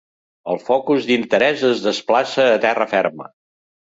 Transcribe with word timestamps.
El 0.53 0.59
focus 0.69 1.09
d'interès 1.09 1.61
es 1.69 1.83
desplaça 1.87 2.47
a 2.53 2.57
terra 2.65 2.91
ferma. 2.97 3.29